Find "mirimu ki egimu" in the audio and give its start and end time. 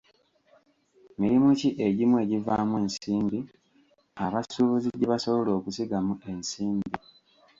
1.19-2.15